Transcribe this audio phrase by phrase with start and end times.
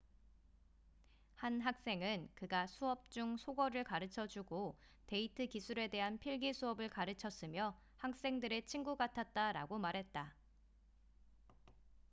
[1.35, 8.97] 한 학생은 그가 수업 중 속어를 가르쳐주고 데이트 기술에 대한 필기 수업을 가르쳤으며 학생들의 친구
[8.97, 10.35] 같았다'라고 말했다